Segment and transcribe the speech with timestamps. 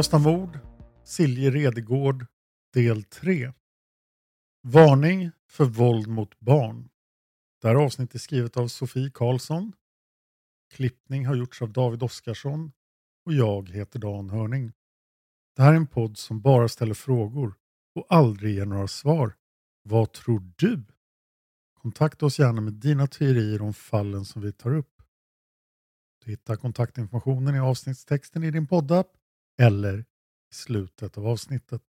[0.00, 0.58] Olösta mord,
[1.04, 2.26] Silje Redegård,
[2.72, 3.52] del 3.
[4.62, 6.88] Varning för våld mot barn.
[7.60, 9.72] Det här avsnittet är skrivet av Sofie Karlsson.
[10.70, 12.72] Klippning har gjorts av David Oskarsson
[13.26, 14.72] och jag heter Dan Hörning.
[15.56, 17.54] Det här är en podd som bara ställer frågor
[17.94, 19.34] och aldrig ger några svar.
[19.82, 20.84] Vad tror du?
[21.74, 25.02] Kontakta oss gärna med dina teorier om fallen som vi tar upp.
[26.24, 29.16] Du hittar kontaktinformationen i avsnittstexten i din poddapp
[29.60, 31.82] eller i slutet av avsnittet.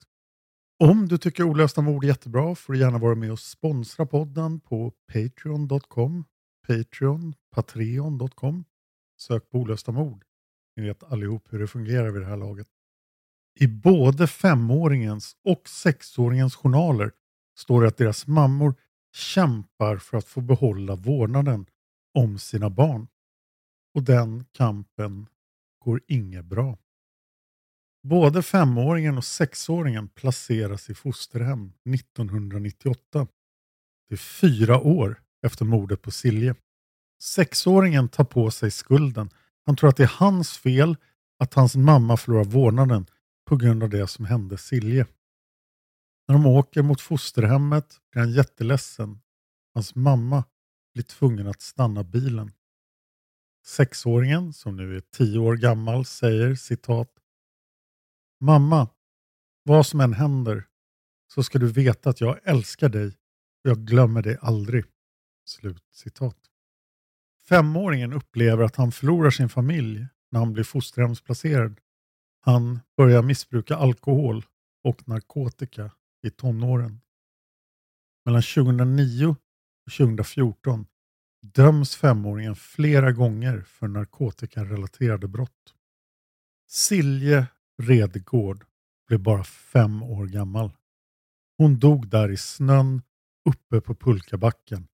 [0.79, 4.61] Om du tycker olösta mord är jättebra får du gärna vara med och sponsra podden
[4.61, 6.25] på patreon.com.
[6.67, 8.65] Patreon, patreon.com.
[9.21, 10.25] Sök på olösta mord.
[10.77, 12.69] Ni vet allihop hur det fungerar vid det här laget.
[13.61, 17.12] I både femåringens och sexåringens journaler
[17.59, 18.75] står det att deras mammor
[19.12, 21.67] kämpar för att få behålla vårdnaden
[22.15, 23.09] om sina barn.
[23.95, 25.27] Och den kampen
[25.85, 26.79] går inget bra.
[28.03, 33.27] Både femåringen och sexåringen placeras i fosterhem 1998.
[34.09, 36.55] Det är fyra år efter mordet på Silje.
[37.23, 39.31] Sexåringen tar på sig skulden.
[39.67, 40.97] Han tror att det är hans fel
[41.39, 43.07] att hans mamma förlorar vårdnaden
[43.47, 45.07] på grund av det som hände Silje.
[46.29, 49.21] När de åker mot fosterhemmet blir han jätteledsen.
[49.75, 50.45] Hans mamma
[50.95, 52.53] blir tvungen att stanna bilen.
[53.67, 57.18] Sexåringen, som nu är tio år gammal, säger citat
[58.41, 58.88] Mamma,
[59.62, 60.66] vad som än händer
[61.34, 63.06] så ska du veta att jag älskar dig
[63.65, 64.84] och jag glömmer dig aldrig.
[65.44, 66.37] Slut citat.
[67.49, 71.81] Femåringen upplever att han förlorar sin familj när han blir fosterhemsplacerad.
[72.41, 74.47] Han börjar missbruka alkohol
[74.84, 75.91] och narkotika
[76.22, 77.00] i tonåren.
[78.25, 79.37] Mellan 2009
[79.87, 80.87] och 2014
[81.43, 85.75] döms femåringen flera gånger för narkotikarelaterade brott.
[86.67, 87.46] Silje
[87.83, 88.65] Redgård
[89.09, 90.77] blev bara fem år gammal.
[91.59, 93.03] Hon dog där i snön
[93.49, 94.89] uppe på pulkabacken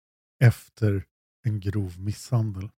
[0.44, 1.04] efter
[1.42, 2.70] en grov misshandel.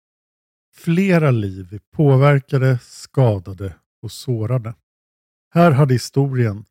[0.75, 4.75] Flera liv är påverkade, skadade och sårade.
[5.51, 6.65] Här hade historien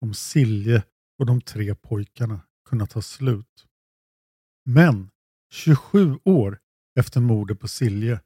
[0.00, 0.82] om Silje
[1.18, 3.66] och de tre pojkarna kunnat ta slut.
[4.64, 5.10] Men
[5.50, 6.58] 27 år
[6.98, 8.20] efter mordet på Silje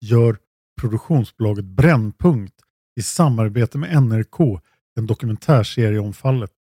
[0.00, 0.38] gör
[0.80, 2.54] produktionsbolaget Brännpunkt
[2.96, 4.60] i samarbete med NRK
[4.94, 6.52] en dokumentärserie om fallet.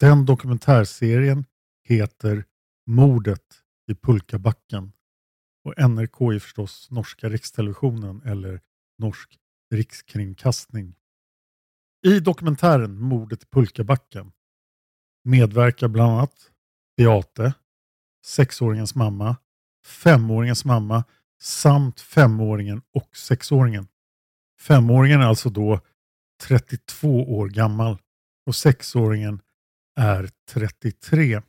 [0.00, 1.44] Den dokumentärserien
[1.84, 2.44] heter
[2.86, 4.92] Mordet i Pulkabacken
[5.64, 8.60] Och NRK är förstås norska rikstelevisionen eller
[8.98, 9.38] norsk
[9.70, 10.94] rikskringkastning.
[12.06, 14.32] I dokumentären Mordet i pulkabacken
[15.24, 16.50] medverkar bland annat
[16.96, 17.54] Beate,
[18.24, 19.36] sexåringens mamma,
[19.86, 21.04] femåringens mamma
[21.40, 23.88] samt femåringen och sexåringen.
[24.60, 25.80] Femåringen är alltså då
[26.42, 27.98] 32 år gammal
[28.46, 29.40] och sexåringen
[29.96, 31.42] är 33.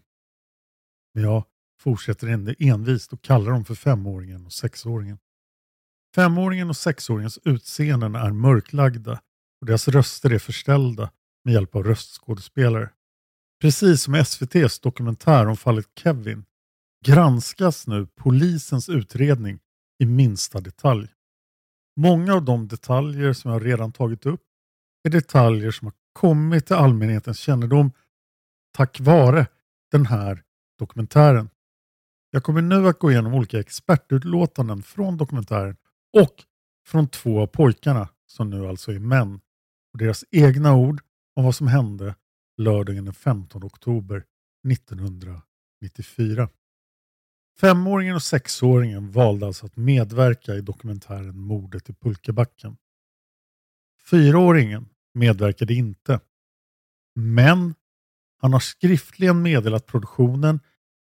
[1.14, 1.44] Men jag
[1.80, 5.18] fortsätter ändå envist och kallar dem för femåringen och sexåringen.
[6.16, 9.22] Femåringen och sexåringens utseenden är mörklagda
[9.62, 11.12] och deras röster är förställda
[11.46, 12.90] med hjälp av röstskådespelare.
[13.62, 16.46] Precis som i SVTs dokumentär om fallet Kevin
[17.06, 19.60] granskas nu polisens utredning
[20.00, 21.08] i minsta detalj.
[22.00, 24.42] Många av de detaljer som jag redan tagit upp
[25.04, 27.92] är detaljer som har kommit till allmänhetens kännedom
[28.72, 29.48] tack vare
[29.92, 30.44] den här
[30.80, 31.50] dokumentären.
[32.32, 35.78] Jag kommer nu att gå igenom olika expertutlåtanden från dokumentären
[36.18, 36.44] och
[36.88, 39.40] från två av pojkarna som nu alltså är män
[39.94, 41.02] och deras egna ord
[41.36, 42.16] om vad som hände
[42.58, 44.24] lördagen den 15 oktober
[44.72, 46.50] 1994.
[47.60, 52.78] Femåringen och sexåringen valde alltså att medverka i dokumentären Mordet i pulkabacken.
[54.10, 56.20] Fyraåringen medverkade inte.
[57.16, 57.76] Men
[58.38, 60.60] han har skriftligen meddelat produktionen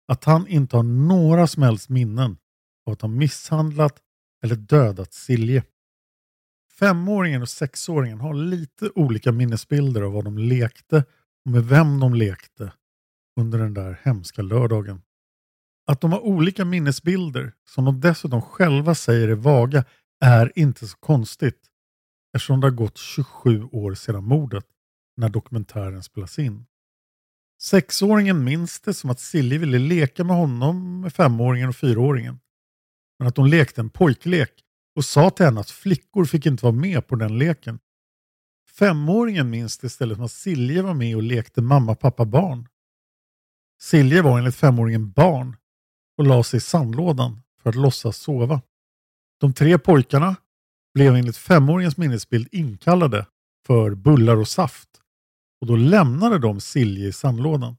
[0.08, 2.36] att han inte har några som helst minnen
[2.86, 4.00] av att ha misshandlat
[4.42, 5.64] eller dödat Silje.
[6.78, 11.04] Femåringen och sexåringen har lite olika minnesbilder av vad de lekte
[11.44, 12.72] och med vem de lekte
[13.40, 15.02] under den där hemska lördagen.
[15.86, 19.84] Att de har olika minnesbilder, som de dessutom själva säger är vaga,
[20.20, 21.60] är inte så konstigt
[22.34, 24.64] eftersom det har gått 27 år sedan mordet
[25.16, 26.66] när dokumentären spelas in.
[27.62, 32.40] Sexåringen minns det som att Silje ville leka med honom med femåringen och fyraåringen.
[33.18, 34.50] Men att de lekte en pojklek
[34.96, 37.78] och sa till henne att flickor fick inte vara med på den leken.
[38.78, 42.68] Femåringen minns det istället som att Silje var med och lekte mamma, pappa, barn.
[43.80, 45.56] Silje var enligt femåringen barn
[46.18, 48.62] och la sig i sandlådan för att låtsas sova.
[49.40, 50.36] De tre pojkarna
[50.94, 53.26] blev enligt femåringens minnesbild inkallade
[53.66, 54.88] för bullar och saft
[55.60, 57.76] och då lämnade de Silje i sandlådan.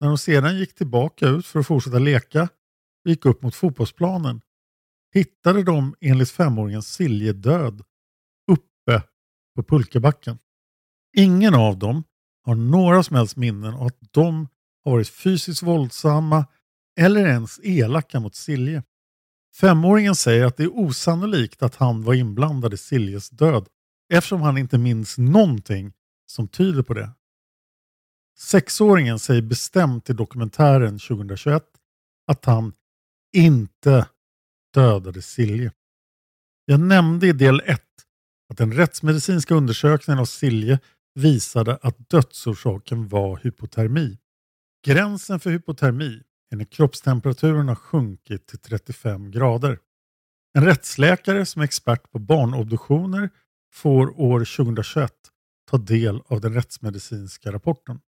[0.00, 2.42] När de sedan gick tillbaka ut för att fortsätta leka
[3.04, 4.40] och gick upp mot fotbollsplanen
[5.14, 7.82] hittade de enligt femåringen Silje död
[8.50, 9.02] uppe
[9.56, 10.38] på pulkabacken.
[11.16, 12.04] Ingen av dem
[12.42, 14.48] har några som helst minnen av att de
[14.84, 16.46] har varit fysiskt våldsamma
[16.98, 18.82] eller ens elaka mot Silje.
[19.54, 23.68] Femåringen säger att det är osannolikt att han var inblandad i Siljes död
[24.12, 25.92] eftersom han inte minns någonting
[26.26, 27.10] som tyder på det.
[28.38, 31.64] Sexåringen säger bestämt i dokumentären 2021
[32.26, 32.72] att han
[33.32, 34.08] inte
[34.74, 35.72] dödade Silje.
[36.64, 37.82] Jag nämnde i del 1
[38.48, 40.78] att den rättsmedicinska undersökningen av Silje
[41.14, 44.18] visade att dödsorsaken var hypotermi.
[44.84, 49.78] Gränsen för hypotermi enligt kroppstemperaturen har sjunkit till 35 grader.
[50.54, 53.30] En rättsläkare som är expert på barnobduktioner
[53.72, 55.12] får år 2021
[55.70, 58.00] ta del av den rättsmedicinska rapporten.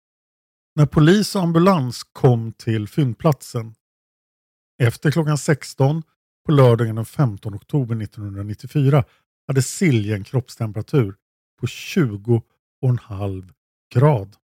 [0.74, 3.74] När polis och ambulans kom till fyndplatsen
[4.82, 6.02] efter klockan 16
[6.46, 9.04] på lördagen den 15 oktober 1994
[9.46, 11.16] hade Silje en kroppstemperatur
[11.60, 13.52] på 20,5
[13.94, 14.36] grad.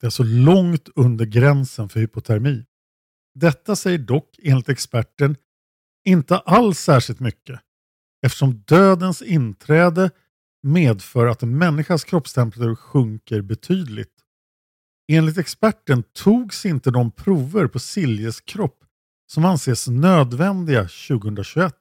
[0.00, 2.64] Det är alltså långt under gränsen för hypotermi.
[3.40, 5.36] Detta säger dock enligt experten
[6.04, 7.60] inte alls särskilt mycket
[8.22, 10.10] eftersom dödens inträde
[10.62, 14.14] medför att en människas kroppstemperatur sjunker betydligt.
[15.12, 18.84] Enligt experten togs inte de prover på Siljes kropp
[19.26, 21.74] som anses nödvändiga 2021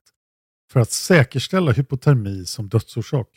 [0.71, 3.29] för att säkerställa hypotermi som dödsorsak.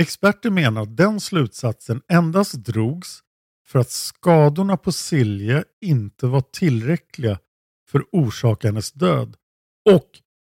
[0.00, 3.22] Experter menar att den slutsatsen endast drogs
[3.72, 7.38] för att skadorna på Silje inte var tillräckliga
[7.88, 9.36] för att orsaka hennes död
[9.90, 10.10] och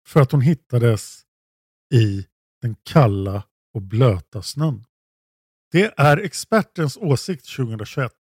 [0.07, 1.21] för att hon hittades
[1.93, 2.25] i
[2.61, 4.85] den kalla och blöta snön.
[5.71, 8.13] Det är expertens åsikt 2021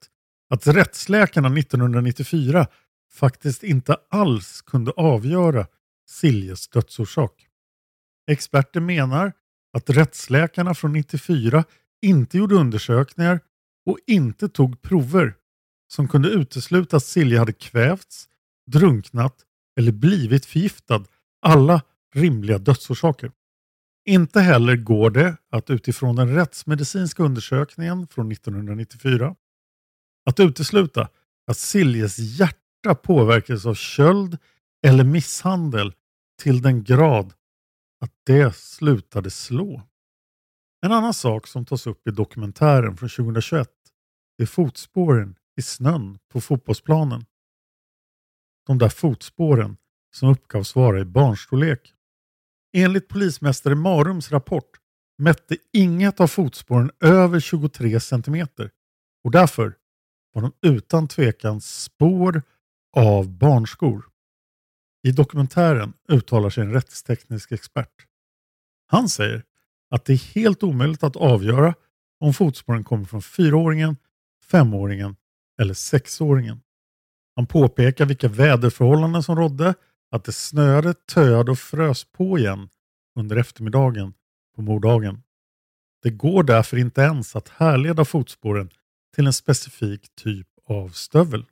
[0.50, 2.66] att rättsläkarna 1994
[3.12, 5.66] faktiskt inte alls kunde avgöra
[6.08, 7.46] Siljes dödsorsak.
[8.30, 9.32] Experter menar
[9.72, 11.64] att rättsläkarna från 94
[12.02, 13.40] inte gjorde undersökningar
[13.88, 15.34] och inte tog prover
[15.92, 18.28] som kunde utesluta att Silje hade kvävts,
[18.66, 19.36] drunknat
[19.78, 21.04] eller blivit förgiftad,
[21.42, 21.82] alla
[22.14, 23.32] rimliga dödsorsaker.
[24.06, 29.34] Inte heller går det att utifrån den rättsmedicinska undersökningen från 1994
[30.30, 31.08] att utesluta
[31.46, 34.38] att Siljes hjärta påverkades av köld
[34.86, 35.92] eller misshandel
[36.42, 37.32] till den grad
[38.00, 39.82] att det slutade slå.
[40.80, 43.77] En annan sak som tas upp i dokumentären från 2021
[44.42, 47.24] är fotspåren i snön på fotbollsplanen.
[48.66, 49.76] De där fotspåren
[50.14, 51.94] som uppgavs vara i barnstorlek.
[52.72, 54.70] Enligt polismästare Marums rapport
[55.18, 58.70] mätte inget av fotspåren över 23 centimeter
[59.24, 59.74] och därför
[60.32, 62.42] var de utan tvekan spår
[62.96, 64.04] av barnskor.
[65.02, 68.06] I dokumentären uttalar sig en rättsteknisk expert.
[68.86, 69.44] Han säger
[69.90, 71.74] att det är helt omöjligt att avgöra
[72.20, 73.96] om fotspåren kommer från fyraåringen,
[74.50, 75.16] femåringen
[75.60, 76.60] eller sexåringen.
[77.36, 79.74] Han påpekar vilka väderförhållanden som rådde,
[80.10, 82.68] att det snöade, töade och frös på igen
[83.18, 84.14] under eftermiddagen
[84.56, 85.22] på morddagen.
[86.02, 88.70] Det går därför inte ens att härleda fotspåren
[89.14, 91.44] till en specifik typ av stövel.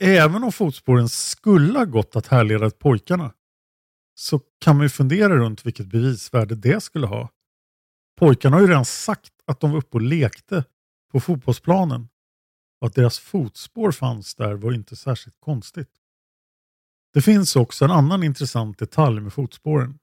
[0.00, 3.32] Även om fotspåren skulle ha gått att härleda till pojkarna
[4.14, 7.28] så kan man ju fundera runt vilket bevisvärde det skulle ha.
[8.18, 10.64] Pojkarna har ju redan sagt att de var uppe och lekte
[11.12, 12.08] på fotbollsplanen
[12.80, 15.90] och att deras fotspår fanns där var inte särskilt konstigt.
[17.12, 19.98] Det finns också en annan intressant detalj med fotspåren.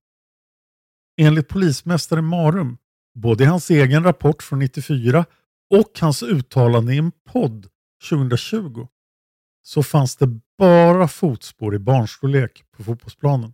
[1.21, 2.77] Enligt polismästare Marum,
[3.15, 5.25] både i hans egen rapport från 94
[5.69, 7.67] och hans uttalande i en podd
[8.09, 8.87] 2020,
[9.61, 13.53] så fanns det bara fotspår i barnstorlek på fotbollsplanen.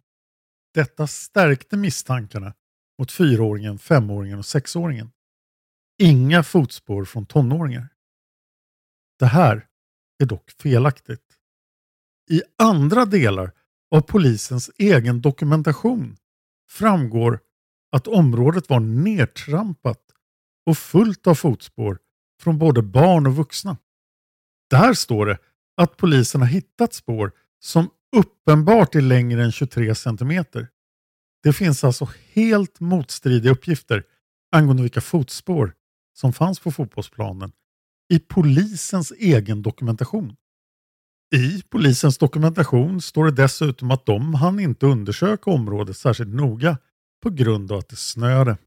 [0.74, 2.54] Detta stärkte misstankarna
[3.00, 5.12] mot fyraåringen, femåringen och sexåringen.
[5.98, 7.90] Inga fotspår från tonåringar.
[9.20, 9.68] Det här
[10.20, 11.22] är dock felaktigt.
[12.30, 13.52] I andra delar
[13.92, 16.18] av polisens egen dokumentation
[16.70, 17.40] framgår
[17.92, 20.02] att området var nedtrampat
[20.66, 22.00] och fullt av fotspår
[22.42, 23.78] från både barn och vuxna.
[24.70, 25.38] Där står det
[25.78, 30.68] att polisen har hittat spår som uppenbart är längre än 23 centimeter.
[31.44, 34.04] Det finns alltså helt motstridiga uppgifter
[34.52, 35.74] angående vilka fotspår
[36.18, 37.52] som fanns på fotbollsplanen
[38.14, 40.36] i polisens egen dokumentation.
[41.36, 46.78] I polisens dokumentation står det dessutom att de hann inte undersöka området särskilt noga
[47.24, 48.58] på grund av att det snöade.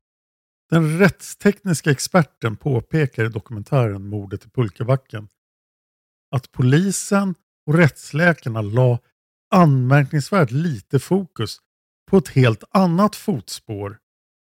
[0.71, 5.28] Den rättstekniska experten påpekar i dokumentären Mordet i Pulkabacken
[6.31, 7.35] att polisen
[7.67, 8.99] och rättsläkarna la
[9.50, 11.59] anmärkningsvärt lite fokus
[12.11, 13.99] på ett helt annat fotspår,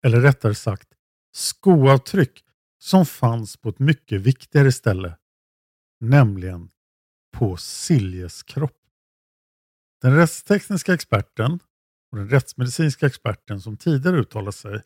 [0.05, 0.87] eller rättare sagt
[1.33, 2.43] skoavtryck
[2.83, 5.17] som fanns på ett mycket viktigare ställe,
[5.99, 6.69] nämligen
[7.31, 8.77] på Siljes kropp.
[10.01, 11.59] Den rättstekniska experten
[12.11, 14.81] och den rättsmedicinska experten som tidigare uttalat sig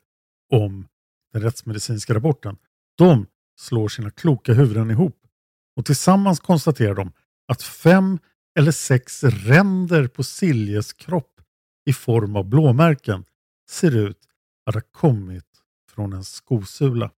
[0.53, 0.87] om
[1.33, 2.57] den rättsmedicinska rapporten,
[2.97, 3.27] de
[3.59, 5.27] slår sina kloka huvuden ihop
[5.75, 7.11] och tillsammans konstaterar de
[7.47, 8.19] att fem
[8.59, 11.41] eller sex ränder på Siljes kropp
[11.85, 13.25] i form av blåmärken
[13.69, 14.29] ser ut
[14.65, 17.11] att ha kommit från en skosula.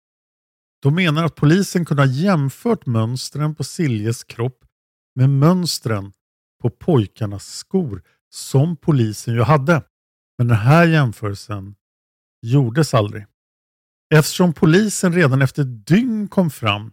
[0.81, 4.65] De menar att polisen kunde ha jämfört mönstren på Siljes kropp
[5.15, 6.13] med mönstren
[6.61, 9.83] på pojkarnas skor som polisen ju hade.
[10.37, 11.75] Men den här jämförelsen
[12.41, 13.25] gjordes aldrig.
[14.13, 16.91] Eftersom polisen redan efter dygn kom fram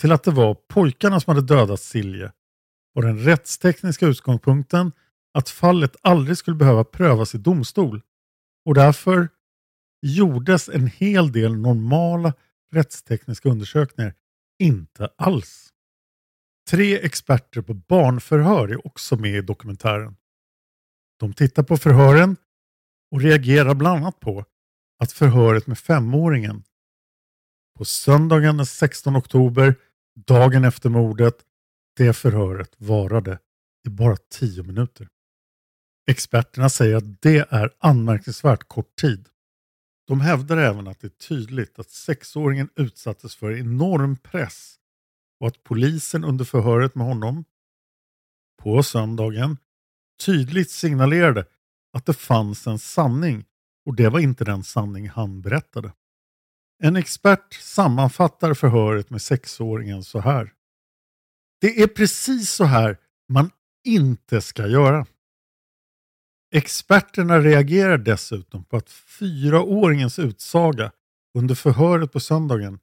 [0.00, 2.32] till att det var pojkarna som hade dödat Silje
[2.94, 4.92] var den rättstekniska utgångspunkten
[5.34, 8.02] att fallet aldrig skulle behöva prövas i domstol
[8.64, 9.28] och därför
[10.02, 12.32] gjordes en hel del normala
[12.74, 14.14] rättstekniska undersökningar
[14.58, 15.70] inte alls.
[16.70, 20.16] Tre experter på barnförhör är också med i dokumentären.
[21.18, 22.36] De tittar på förhören
[23.10, 24.44] och reagerar bland annat på
[24.98, 26.64] att förhöret med femåringen
[27.78, 29.74] på söndagen den 16 oktober,
[30.26, 31.36] dagen efter mordet,
[31.96, 33.38] det förhöret varade
[33.86, 35.08] i bara tio minuter.
[36.06, 39.28] Experterna säger att det är anmärkningsvärt kort tid.
[40.06, 44.76] De hävdar även att det är tydligt att sexåringen utsattes för enorm press
[45.40, 47.44] och att polisen under förhöret med honom
[48.62, 49.56] på söndagen
[50.24, 51.46] tydligt signalerade
[51.92, 53.44] att det fanns en sanning
[53.86, 55.92] och det var inte den sanning han berättade.
[56.82, 60.52] En expert sammanfattar förhöret med sexåringen så här.
[61.60, 63.50] Det är precis så här man
[63.84, 65.06] inte ska göra.
[66.56, 70.92] Experterna reagerar dessutom på att fyraåringens utsaga
[71.38, 72.78] under förhöret på söndagen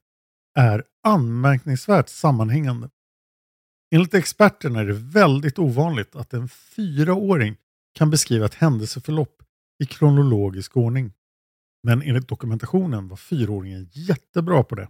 [0.60, 2.90] är anmärkningsvärt sammanhängande.
[3.92, 7.58] Enligt experterna är det väldigt ovanligt att en fyraåring
[7.94, 9.44] kan beskriva ett händelseförlopp
[9.84, 11.14] i kronologisk ordning.
[11.84, 14.90] Men enligt dokumentationen var fyraåringen jättebra på det.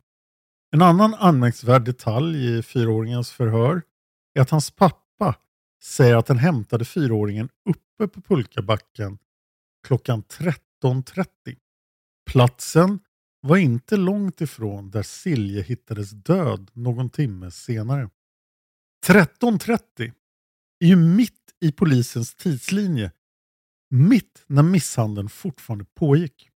[0.72, 3.82] En annan anmärkningsvärd detalj i fyraåringens förhör
[4.34, 5.36] är att hans pappa
[5.84, 7.50] säger att han hämtade fyraåringen
[8.02, 9.18] uppe på pulkabacken
[9.88, 11.26] klockan 13.30.
[12.32, 13.00] Platsen
[13.42, 18.10] var inte långt ifrån där Silje hittades död någon timme senare.
[19.08, 20.14] 13.30
[20.80, 23.12] är ju mitt i polisens tidslinje,
[23.90, 26.50] mitt när misshandeln fortfarande pågick.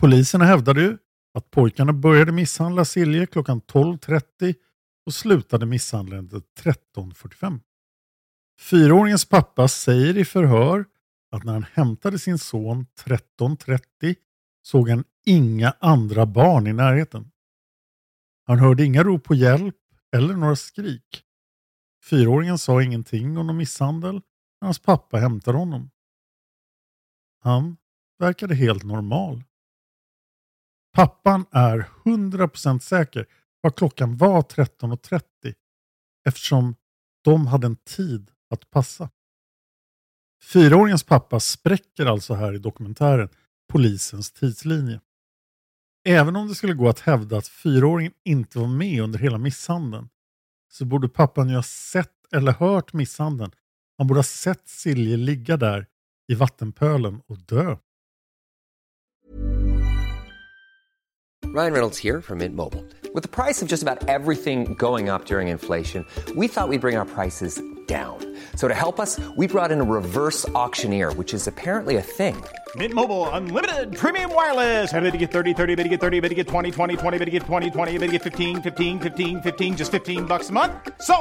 [0.00, 0.98] Poliserna hävdade ju
[1.34, 4.54] att pojkarna började misshandla Silje klockan 12.30
[5.06, 7.60] och slutade misshandeln 13.45.
[8.62, 10.84] Fyraåringens pappa säger i förhör
[11.30, 14.16] att när han hämtade sin son 13.30
[14.62, 17.30] såg han inga andra barn i närheten.
[18.46, 19.76] Han hörde inga rop på hjälp
[20.16, 21.24] eller några skrik.
[22.04, 24.14] Fyraåringen sa ingenting om någon misshandel
[24.60, 25.90] när hans pappa hämtade honom.
[27.40, 27.76] Han
[28.18, 29.44] verkade helt normal.
[30.92, 33.26] Pappan är 100% säker
[33.62, 35.54] på att klockan var 13.30
[36.24, 36.74] eftersom
[37.24, 39.10] de hade en tid att passa.
[40.42, 43.28] Fyraåringens pappa spräcker alltså här i dokumentären
[43.72, 45.00] polisens tidslinje.
[46.04, 50.08] Även om det skulle gå att hävda att fyraåringen inte var med under hela misshandeln
[50.72, 53.52] så borde pappan ju ha sett eller hört misshandeln.
[53.98, 55.86] Han borde ha sett Silje ligga där
[56.28, 57.76] i vattenpölen och dö.
[61.54, 62.82] Ryan Reynolds här från Mint Mobile.
[63.14, 66.78] Med priset på nästan allt som går upp under inflationen trodde vi att vi skulle
[66.78, 68.16] bring våra priser down.
[68.56, 72.36] So to help us, we brought in a reverse auctioneer, which is apparently a thing.
[72.76, 74.90] Mint Mobile unlimited premium wireless.
[74.92, 77.18] Have to get 30, 30, bit to get 30, bit to get 20, 20, 20,
[77.18, 80.48] bit to get 20, 20, bit to get 15, 15, 15, 15 just 15 bucks
[80.48, 80.72] a month.
[81.02, 81.16] So,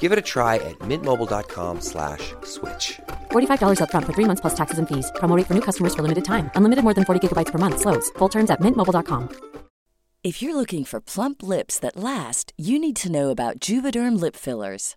[0.00, 2.98] Give it a try at mintmobile.com slash switch.
[3.30, 5.12] $45 upfront for three months plus taxes and fees.
[5.20, 6.50] Promo rate for new customers for limited time.
[6.56, 7.78] Unlimited more than 40 gigabytes per month.
[7.84, 8.10] Slows.
[8.18, 9.28] Full terms at mintmobile.com.
[10.26, 14.34] If you're looking for plump lips that last, you need to know about Juvederm lip
[14.34, 14.96] fillers.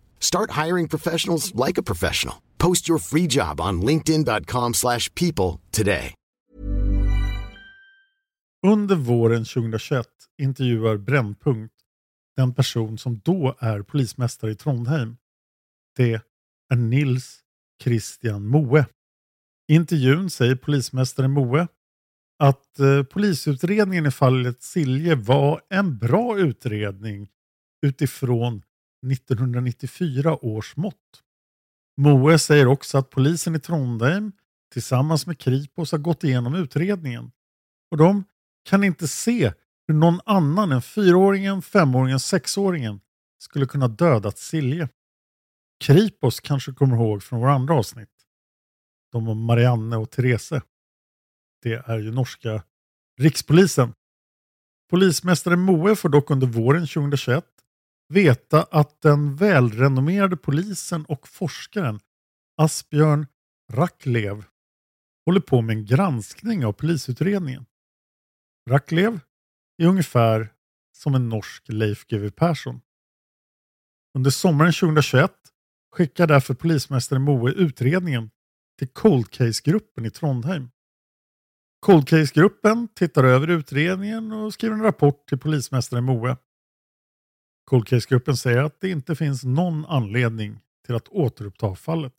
[0.23, 2.35] Start hiring professionals like a professional.
[2.57, 6.13] Post your free job on linkedin.com/people slash people today.
[8.67, 10.05] Under våren 2021
[10.41, 11.73] intervjuar Brännpunkt
[12.37, 15.17] den person som då är polismästare i Trondheim.
[15.95, 16.21] Det
[16.73, 17.39] är Nils
[17.83, 18.85] Christian Moe.
[19.67, 21.67] I intervjun säger polismästare Moe
[22.39, 27.29] att eh, polisutredningen i fallet Silje var en bra utredning
[27.85, 28.63] utifrån
[29.07, 31.23] 1994 års mått.
[31.97, 34.31] Moe säger också att polisen i Trondheim
[34.73, 37.31] tillsammans med Kripos har gått igenom utredningen
[37.91, 38.23] och de
[38.63, 39.53] kan inte se
[39.87, 43.01] hur någon annan än fyraåringen, femåringen, sexåringen
[43.37, 44.89] skulle kunna dödat Silje.
[45.83, 48.09] Kripos kanske kommer ihåg från våra andra avsnitt.
[49.11, 50.53] De om Marianne och Therese.
[51.61, 52.63] Det är ju norska
[53.19, 53.93] rikspolisen.
[54.89, 57.45] Polismästare Moe får dock under våren 2021
[58.11, 61.99] veta att den välrenommerade polisen och forskaren
[62.57, 63.27] Asbjörn
[63.73, 64.45] Racklev
[65.25, 67.65] håller på med en granskning av polisutredningen.
[68.69, 69.19] Racklev
[69.77, 70.53] är ungefär
[70.97, 72.81] som en norsk Leif GW Persson.
[74.15, 75.31] Under sommaren 2021
[75.91, 78.29] skickar därför polismästare Moe utredningen
[78.79, 80.69] till Cold Case-gruppen i Trondheim.
[81.79, 86.37] Cold Case-gruppen tittar över utredningen och skriver en rapport till polismästare Moe.
[87.71, 92.13] Cold Case-gruppen säger att det inte finns någon anledning till att återuppta fallet.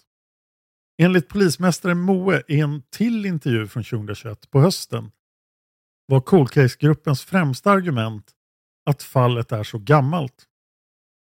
[0.99, 5.11] Enligt polismästare Moe i en till intervju från 2021 på hösten
[6.07, 8.33] var Cold Case-gruppens främsta argument
[8.91, 10.47] att fallet är så gammalt.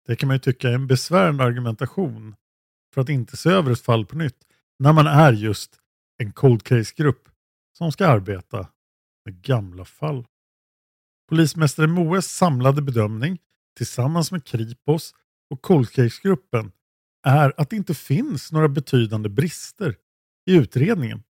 [0.08, 2.36] Det kan man ju tycka är en besvärande argumentation
[2.94, 4.48] för att inte se över ett fall på nytt
[4.80, 5.80] när man är just
[6.18, 7.30] en Cold Case-grupp
[7.78, 8.68] som ska arbeta
[9.26, 10.26] med gamla fall.
[11.30, 13.40] Polismästare Moes samlade bedömning
[13.78, 15.14] tillsammans med Kripos
[15.50, 16.72] och Cold Case-gruppen
[17.24, 19.96] är att det inte finns några betydande brister
[20.46, 21.24] i utredningen.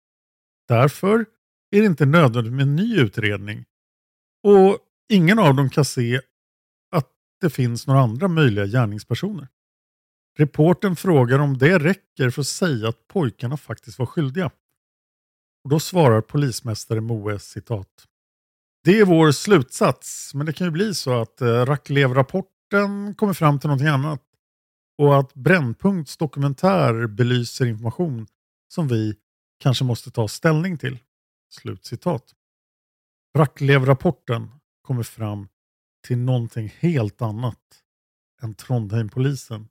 [0.67, 1.25] Därför
[1.71, 3.65] är det inte nödvändigt med en ny utredning
[4.43, 4.77] och
[5.09, 6.21] ingen av dem kan se
[6.91, 7.09] att
[7.41, 9.47] det finns några andra möjliga gärningspersoner.
[10.37, 14.51] Reporten frågar om det räcker för att säga att pojkarna faktiskt var skyldiga.
[15.63, 18.07] Och då svarar polismästare Moe citat.
[18.85, 23.59] Det är vår slutsats, men det kan ju bli så att eh, Racklev-rapporten kommer fram
[23.59, 24.21] till någonting annat
[24.97, 28.27] och att Brännpunkts dokumentär belyser information
[28.67, 29.15] som vi
[29.59, 30.99] kanske måste ta ställning till.
[31.49, 32.33] Slutcitat.
[33.37, 35.47] Racklev-rapporten kommer fram
[36.07, 37.83] till någonting helt annat
[38.41, 39.67] än Trondheimpolisen,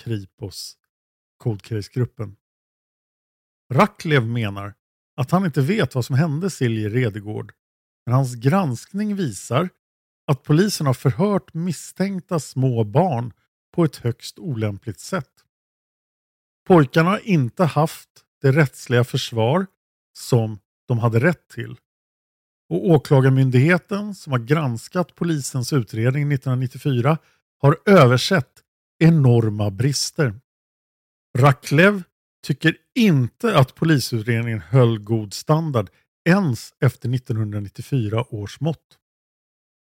[0.00, 0.76] Kripos,
[1.36, 2.36] Cold Case-gruppen.
[3.74, 4.74] Racklev menar
[5.16, 7.52] att han inte vet vad som hände Silje Redegård,
[8.08, 9.68] men hans granskning visar
[10.26, 13.32] att polisen har förhört misstänkta små barn
[13.74, 15.30] på ett högst olämpligt sätt.
[16.66, 18.08] Pojkarna har inte haft
[18.42, 19.66] det rättsliga försvar
[20.18, 21.76] som de hade rätt till.
[22.68, 27.18] Och Åklagarmyndigheten som har granskat polisens utredning 1994
[27.58, 28.62] har översett
[28.98, 30.40] enorma brister.
[31.38, 32.02] Racklev
[32.46, 35.90] tycker inte att polisutredningen höll god standard
[36.28, 38.98] ens efter 1994 års mått.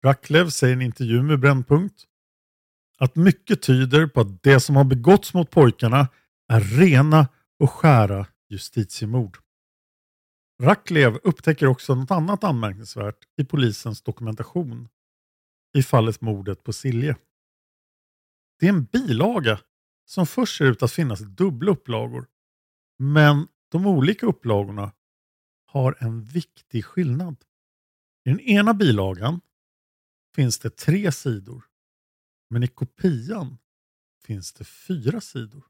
[0.04, 2.04] Racklev säger i en intervju med Brännpunkt
[2.98, 6.08] att mycket tyder på att det som har begåtts mot pojkarna
[6.48, 7.28] är rena
[7.58, 9.38] och skära justitiemord.
[10.62, 14.88] Racklev upptäcker också något annat anmärkningsvärt i polisens dokumentation
[15.78, 17.16] i fallet mordet på Silje.
[18.58, 19.60] Det är en bilaga
[20.04, 22.26] som först ser ut att finnas i dubbla upplagor.
[22.98, 24.92] Men de olika upplagorna
[25.72, 27.36] har en viktig skillnad.
[28.24, 29.40] I den ena bilagan
[30.34, 31.64] finns det tre sidor.
[32.50, 33.58] Men i kopian
[34.26, 35.64] finns det fyra sidor.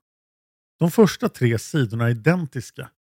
[0.79, 2.91] De första tre sidorna är identiska.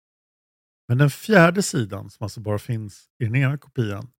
[0.88, 4.12] Men den fjärde sidan, som alltså bara finns i den ena kopian,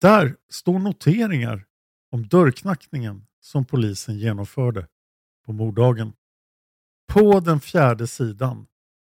[0.00, 1.66] där står noteringar
[2.10, 4.88] om dörrknackningen som polisen genomförde
[5.46, 6.12] på morddagen.
[7.06, 8.66] På den fjärde sidan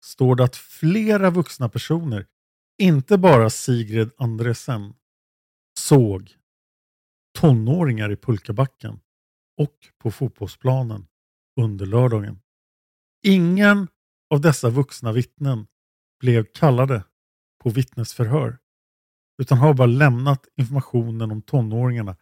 [0.04, 2.26] står det att flera vuxna personer,
[2.80, 4.94] inte bara Sigrid Andresen,
[5.78, 6.36] såg
[7.38, 9.00] tonåringar i pulkabacken
[9.56, 11.06] och på fotbollsplanen
[11.60, 12.40] under lördagen.
[13.22, 13.88] Ingen
[14.30, 15.66] av dessa vuxna vittnen
[16.20, 17.04] blev kallade
[17.62, 18.58] på vittnesförhör
[19.42, 22.16] utan har bara lämnat informationen om tonåringarna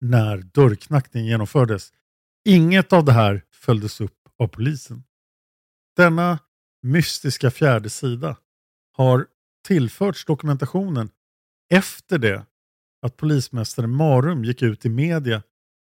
[0.00, 1.92] när dörrknackningen genomfördes.
[2.44, 5.04] Inget av det här följdes upp av polisen.
[5.96, 6.38] Denna
[6.82, 8.36] mystiska fjärde sida
[8.92, 9.26] har
[9.62, 11.10] tillförts dokumentationen
[11.74, 12.46] efter det
[13.02, 15.42] att polismästare Marum gick ut i media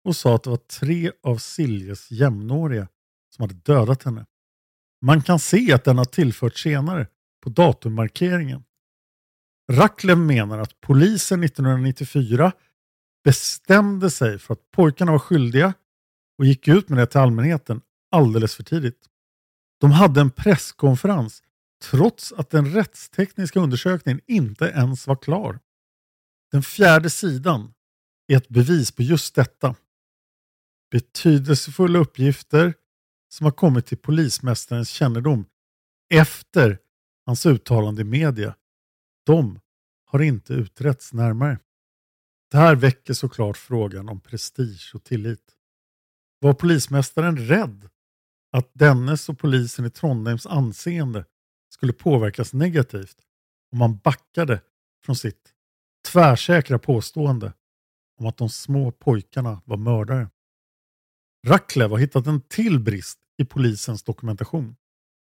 [0.04, 2.88] och sa att det var tre av Siljes jämnåriga
[3.36, 4.26] som hade dödat henne.
[5.02, 7.06] Man kan se att den har tillförts senare
[7.42, 8.64] på datummarkeringen.
[9.72, 12.52] Racklev menar att polisen 1994
[13.24, 15.74] bestämde sig för att pojkarna var skyldiga
[16.38, 19.08] och gick ut med det till allmänheten alldeles för tidigt.
[19.80, 21.42] De hade en presskonferens
[21.90, 25.60] trots att den rättstekniska undersökningen inte ens var klar.
[26.50, 27.74] Den fjärde sidan
[28.26, 29.74] är ett bevis på just detta.
[30.90, 32.74] Betydelsefulla uppgifter
[33.28, 35.46] som har kommit till polismästarens kännedom
[36.14, 36.78] efter
[37.26, 38.54] hans uttalande i media.
[39.26, 39.60] De
[40.04, 41.58] har inte utretts närmare.
[42.50, 45.56] Det här väcker såklart frågan om prestige och tillit.
[46.38, 47.88] Var polismästaren rädd
[48.52, 51.24] att dennes och polisen i Trondheims anseende
[51.74, 53.16] skulle påverkas negativt
[53.72, 54.60] om man backade
[55.04, 55.52] från sitt
[56.12, 57.52] tvärsäkra påstående
[58.20, 60.28] om att de små pojkarna var mördare.
[61.46, 64.76] Racklev har hittat en till brist i polisens dokumentation.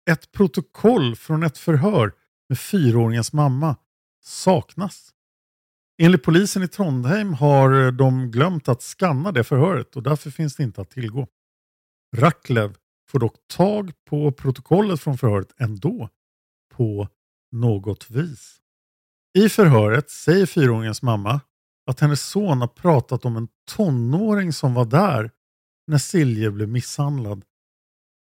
[0.10, 2.14] Ett protokoll från ett förhör
[2.50, 3.76] med fyraåringens mamma
[4.24, 5.14] saknas.
[6.02, 10.64] Enligt polisen i Trondheim har de glömt att skanna det förhöret och därför finns det
[10.64, 11.28] inte att tillgå.
[12.18, 12.76] Racklev
[13.10, 16.10] får dock tag på protokollet från förhöret ändå
[16.80, 17.08] på
[17.52, 18.62] något vis.
[19.38, 21.42] I förhöret säger fyraåringens mamma
[21.86, 25.32] att hennes son har pratat om en tonåring som var där
[25.88, 27.46] när Silje blev misshandlad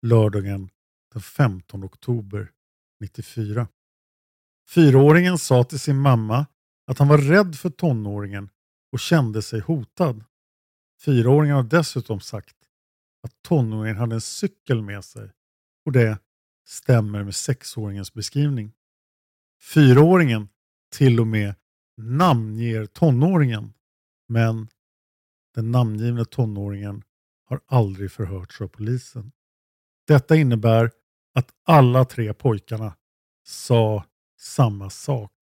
[0.07, 0.71] lördagen
[1.13, 2.51] den 15 oktober
[3.01, 3.69] 94.
[4.71, 6.47] Fyraåringen sa till sin mamma
[6.87, 8.51] att han var rädd för tonåringen
[8.93, 10.25] och kände sig hotad.
[11.05, 12.57] Fyraåringen har dessutom sagt
[13.23, 15.31] att tonåringen hade en cykel med sig
[15.87, 16.19] och det
[16.65, 18.73] stämmer med sexåringens beskrivning.
[19.75, 20.49] Fyraåringen
[20.93, 21.55] till och med
[21.97, 23.73] namnger tonåringen
[24.29, 24.69] men
[25.55, 27.03] den namngivna tonåringen
[27.45, 29.33] har aldrig förhörts av polisen.
[30.07, 30.91] Detta innebär
[31.35, 32.97] att alla tre pojkarna
[33.45, 34.05] sa
[34.39, 35.33] samma sak.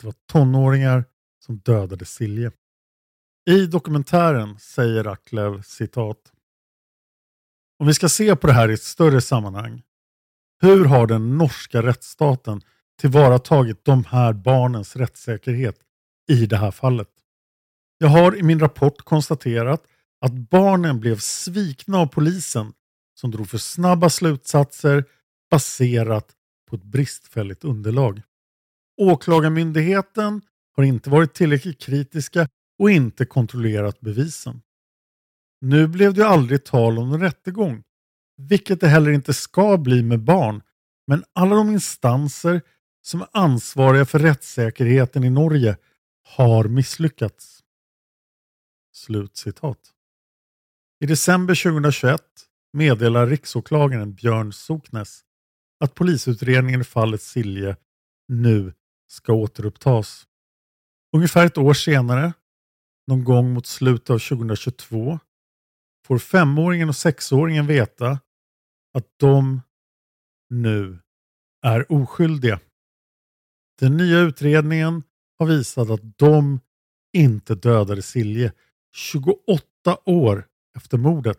[0.00, 1.04] Det var tonåringar
[1.38, 2.52] som dödade Silje.
[3.50, 6.32] I dokumentären säger Aklev citat.
[7.78, 9.82] Om vi ska se på det här i ett större sammanhang.
[10.64, 12.60] Hur har den norska rättsstaten
[13.00, 15.76] tillvaratagit de här barnens rättssäkerhet
[16.28, 17.08] i det här fallet?
[17.98, 19.84] Jag har i min rapport konstaterat
[20.20, 22.72] att barnen blev svikna av polisen
[23.14, 25.04] som drog för snabba slutsatser
[25.50, 26.32] baserat
[26.70, 28.22] på ett bristfälligt underlag.
[29.00, 30.42] Åklagarmyndigheten
[30.76, 32.48] har inte varit tillräckligt kritiska
[32.78, 34.62] och inte kontrollerat bevisen.
[35.60, 37.82] Nu blev det aldrig tal om en rättegång,
[38.48, 40.62] vilket det heller inte ska bli med barn,
[41.06, 42.62] men alla de instanser
[43.02, 45.76] som är ansvariga för rättssäkerheten i Norge
[46.36, 47.62] har misslyckats.
[48.92, 49.78] Slutcitat.
[51.00, 52.20] I december 2021
[52.72, 55.24] meddelar riksåklagaren Björn Soknes
[55.80, 57.76] att polisutredningen i fallet Silje
[58.28, 58.72] nu
[59.06, 60.26] ska återupptas.
[61.16, 62.32] Ungefär ett år senare,
[63.06, 65.18] någon gång mot slutet av 2022,
[66.06, 68.18] får femåringen och sexåringen veta
[68.94, 69.60] att de
[70.50, 70.98] nu
[71.62, 72.60] är oskyldiga.
[73.80, 75.02] Den nya utredningen
[75.38, 76.60] har visat att de
[77.12, 78.52] inte dödade Silje
[78.94, 81.38] 28 år efter mordet.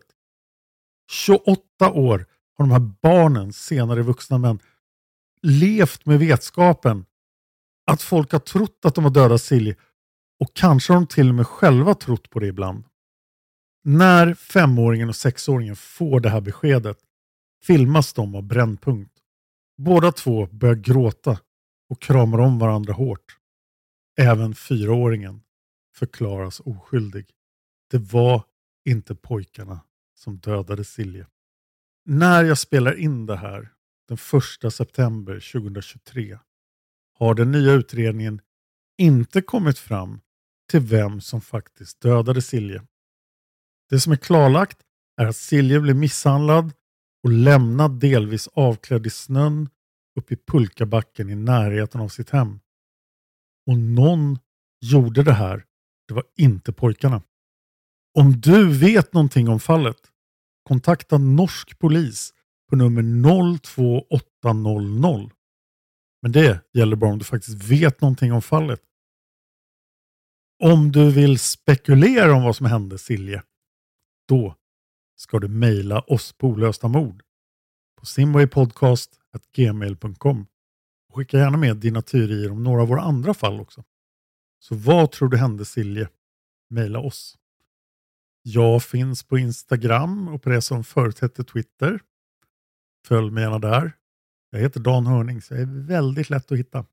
[1.10, 2.26] 28 år
[2.58, 4.58] har de här barnen, senare vuxna män,
[5.42, 7.06] levt med vetskapen
[7.86, 9.76] att folk har trott att de har dödat Silje
[10.40, 12.84] och kanske har de till och med själva trott på det ibland.
[13.84, 16.98] När femåringen och sexåringen får det här beskedet
[17.66, 19.12] filmas de av Brännpunkt.
[19.76, 21.40] Båda två börjar gråta
[21.88, 23.38] och kramar om varandra hårt.
[24.18, 25.42] Även fyraåringen
[25.94, 27.30] förklaras oskyldig.
[27.90, 28.44] Det var
[28.84, 29.80] inte pojkarna
[30.14, 31.26] som dödade Silje.
[32.04, 33.68] När jag spelar in det här
[34.08, 34.18] den
[34.64, 36.38] 1 september 2023
[37.18, 38.40] har den nya utredningen
[38.98, 40.20] inte kommit fram
[40.70, 42.86] till vem som faktiskt dödade Silje.
[43.90, 44.78] Det som är klarlagt
[45.16, 46.72] är att Silje blev misshandlad
[47.24, 49.68] och lämnad delvis avklädd i snön
[50.20, 52.60] uppe i pulkabacken i närheten av sitt hem.
[53.66, 54.38] Och någon
[54.80, 55.64] gjorde det här.
[56.08, 57.22] Det var inte pojkarna.
[58.18, 59.96] Om du vet någonting om fallet,
[60.62, 62.34] kontakta norsk polis
[62.70, 63.02] på nummer
[63.58, 65.30] 02800.
[66.22, 68.80] Men det gäller bara om du faktiskt vet någonting om fallet.
[70.62, 73.42] Om du vill spekulera om vad som hände Silje,
[74.28, 74.56] då
[75.16, 77.22] ska du mejla oss på olösta mord
[78.04, 80.46] på simwaypodcast.gmail.com
[81.08, 83.84] och skicka gärna med dina teorier om några av våra andra fall också.
[84.58, 86.08] Så vad tror du hände Silje?
[86.70, 87.38] Mejla oss.
[88.42, 92.00] Jag finns på Instagram och på det som förut hette Twitter.
[93.06, 93.92] Följ mig gärna där.
[94.50, 96.86] Jag heter Dan Hörning så jag är väldigt lätt att hitta.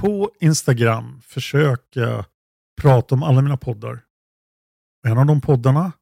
[0.00, 2.24] På Instagram försöker jag
[2.80, 4.04] prata om alla mina poddar.
[5.06, 5.92] En av de poddarna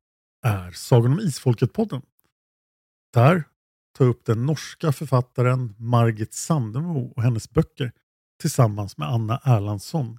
[0.42, 2.02] är Sagan om Isfolket-podden.
[3.12, 3.44] Där
[3.94, 7.92] tar jag upp den norska författaren Margit Sandemo och hennes böcker
[8.40, 10.18] tillsammans med Anna Erlandsson.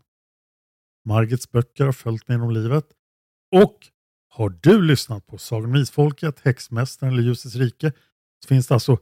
[1.05, 2.85] Margits böcker har följt mig genom livet
[3.51, 3.87] och
[4.29, 7.91] har du lyssnat på Sagan om Isfolket, Häxmästaren eller Ljusets rike
[8.43, 8.97] så finns det alltså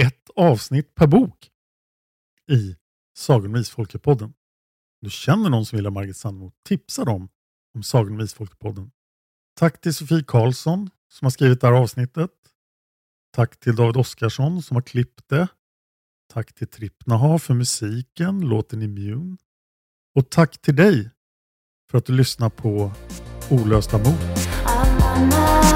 [0.00, 1.50] ett avsnitt per bok
[2.50, 2.76] i
[3.16, 4.32] Sagan om Isfolket-podden.
[5.00, 7.28] Du känner någon som vill ha Margit Sandemo, tipsa dem
[7.74, 8.90] om Sagan om Isfolket-podden.
[9.58, 12.30] Tack till Sofie Karlsson som har skrivit det här avsnittet.
[13.34, 15.48] Tack till David Oskarsson som har klippt det.
[16.32, 19.36] Tack till Trippnaha för musiken, låten Immune.
[20.14, 21.10] Och tack till dig
[21.90, 22.92] för att du lyssnar på
[23.50, 25.75] Olösta mord.